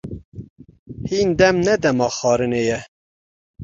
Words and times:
Hîn 1.09 1.29
dem 1.39 1.55
ne 1.65 1.75
dema 1.81 2.07
xwarinê 2.17 2.61
ye. 2.69 2.79